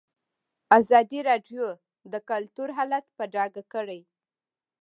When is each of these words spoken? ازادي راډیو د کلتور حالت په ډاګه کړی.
ازادي 0.77 1.19
راډیو 1.29 1.65
د 2.11 2.13
کلتور 2.29 2.69
حالت 2.77 3.05
په 3.17 3.23
ډاګه 3.33 3.63
کړی. 3.73 4.01